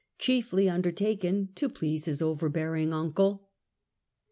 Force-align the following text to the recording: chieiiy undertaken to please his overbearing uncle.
chieiiy 0.19 0.67
undertaken 0.73 1.49
to 1.53 1.69
please 1.69 2.05
his 2.05 2.23
overbearing 2.23 2.91
uncle. 2.91 3.51